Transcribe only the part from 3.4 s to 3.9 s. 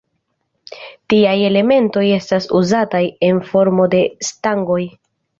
formo